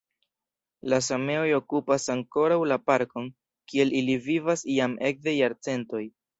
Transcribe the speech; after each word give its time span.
La 0.93 0.97
sameoj 1.07 1.43
okupas 1.57 2.07
ankoraŭ 2.15 2.59
la 2.73 2.79
parkon, 2.87 3.29
kie 3.75 3.87
ili 4.03 4.19
vivas 4.31 4.67
jam 4.81 4.99
ekde 5.15 5.39
jarcentoj. 5.41 6.07